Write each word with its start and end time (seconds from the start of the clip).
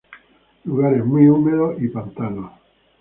Lugares 0.63 1.05
muy 1.05 1.29
húmedos 1.29 1.79
y 1.79 1.87
pantanos. 1.89 2.53